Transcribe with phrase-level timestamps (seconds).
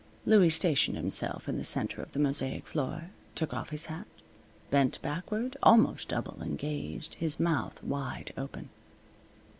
[0.25, 4.07] Louie stationed himself in the center of the mosaic floor, took off his hat,
[4.71, 8.69] bent backward almost double and gazed, his mouth wide open.